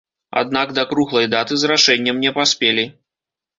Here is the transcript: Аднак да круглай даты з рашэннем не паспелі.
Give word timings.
Аднак 0.39 0.71
да 0.77 0.85
круглай 0.93 1.29
даты 1.35 1.53
з 1.65 1.71
рашэннем 1.73 2.25
не 2.25 2.35
паспелі. 2.41 2.89